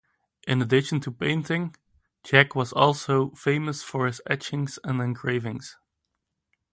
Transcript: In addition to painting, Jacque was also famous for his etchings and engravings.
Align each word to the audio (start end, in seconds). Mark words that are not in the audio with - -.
In 0.47 0.63
addition 0.63 0.99
to 1.01 1.11
painting, 1.11 1.75
Jacque 2.25 2.55
was 2.55 2.73
also 2.73 3.29
famous 3.35 3.83
for 3.83 4.07
his 4.07 4.19
etchings 4.27 4.79
and 4.83 4.99
engravings. 4.99 5.77